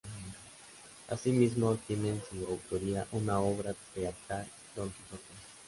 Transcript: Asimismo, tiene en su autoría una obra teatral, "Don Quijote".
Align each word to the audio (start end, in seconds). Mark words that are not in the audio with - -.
Asimismo, 1.09 1.75
tiene 1.85 2.09
en 2.09 2.23
su 2.27 2.43
autoría 2.49 3.05
una 3.11 3.39
obra 3.39 3.75
teatral, 3.93 4.47
"Don 4.75 4.89
Quijote". 4.89 5.21